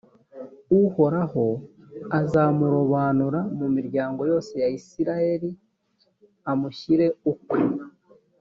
[0.81, 1.45] uhoraho
[2.19, 5.49] azamurobanura mu miryango yose ya israheli
[6.51, 7.59] amushyire ukwe,